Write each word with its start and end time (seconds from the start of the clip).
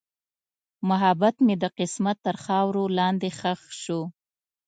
محبت 0.89 1.35
مې 1.45 1.55
د 1.63 1.65
قسمت 1.77 2.17
تر 2.25 2.35
خاورو 2.43 2.83
لاندې 2.97 3.29
ښخ 3.39 3.61
شو. 3.81 4.01